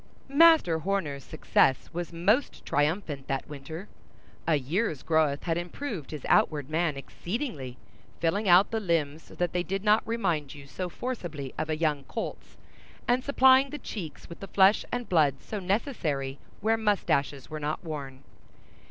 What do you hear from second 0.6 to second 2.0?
Horner's success